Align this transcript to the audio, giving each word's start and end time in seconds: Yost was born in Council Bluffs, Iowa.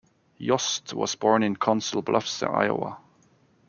Yost 0.39 0.95
was 0.95 1.13
born 1.13 1.43
in 1.43 1.55
Council 1.55 2.01
Bluffs, 2.01 2.41
Iowa. 2.41 2.97